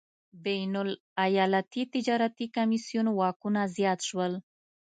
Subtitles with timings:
[0.43, 4.33] بین الایالتي تجارتي کمېسیون واکونه زیات شول.